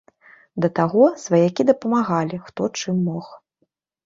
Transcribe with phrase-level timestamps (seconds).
[0.63, 3.31] Да таго, сваякі дапамагалі, хто чым мог.